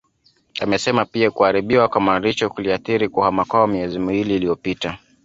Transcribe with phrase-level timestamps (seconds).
[0.61, 4.99] Amesema pia kuharibiwa kwa malisho kuliathiri kuhama kwao miezi miwili iliyopita